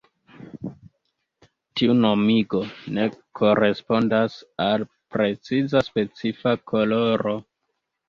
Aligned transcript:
Tiu 1.81 1.97
nomigo 1.99 2.63
ne 2.97 3.07
korespondas 3.43 4.41
al 4.69 4.89
preciza 5.19 5.87
specifa 5.93 6.59
koloro. 6.75 7.41